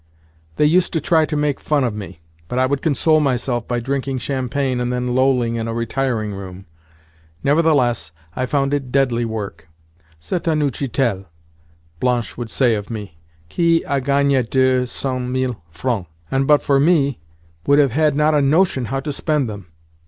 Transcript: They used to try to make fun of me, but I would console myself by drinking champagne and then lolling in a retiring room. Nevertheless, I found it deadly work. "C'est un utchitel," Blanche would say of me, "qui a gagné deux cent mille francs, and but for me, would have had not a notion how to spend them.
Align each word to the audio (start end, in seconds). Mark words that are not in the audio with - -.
They 0.55 0.65
used 0.65 0.93
to 0.93 0.99
try 0.99 1.27
to 1.27 1.35
make 1.35 1.59
fun 1.59 1.83
of 1.83 1.93
me, 1.93 2.21
but 2.47 2.57
I 2.57 2.65
would 2.65 2.81
console 2.81 3.19
myself 3.19 3.67
by 3.67 3.79
drinking 3.79 4.17
champagne 4.17 4.79
and 4.79 4.91
then 4.91 5.13
lolling 5.13 5.57
in 5.57 5.67
a 5.67 5.75
retiring 5.75 6.33
room. 6.33 6.65
Nevertheless, 7.43 8.11
I 8.35 8.47
found 8.47 8.73
it 8.73 8.91
deadly 8.91 9.25
work. 9.25 9.69
"C'est 10.17 10.47
un 10.47 10.59
utchitel," 10.59 11.25
Blanche 11.99 12.35
would 12.35 12.49
say 12.49 12.73
of 12.73 12.89
me, 12.89 13.19
"qui 13.53 13.83
a 13.85 14.01
gagné 14.01 14.41
deux 14.49 14.87
cent 14.87 15.29
mille 15.29 15.61
francs, 15.69 16.07
and 16.31 16.47
but 16.47 16.63
for 16.63 16.79
me, 16.79 17.19
would 17.67 17.77
have 17.77 17.91
had 17.91 18.15
not 18.15 18.33
a 18.33 18.41
notion 18.41 18.85
how 18.85 19.01
to 19.01 19.13
spend 19.13 19.47
them. 19.47 19.67